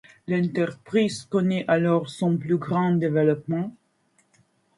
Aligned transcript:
L'entreprise 0.27 1.25
connaît 1.29 1.63
alors 1.67 2.09
son 2.09 2.35
plus 2.35 2.57
grand 2.57 2.89
développement. 2.95 3.71